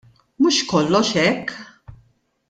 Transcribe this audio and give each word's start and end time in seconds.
Mhux 0.41 0.57
kollox 0.69 1.09
hekk! 1.19 1.49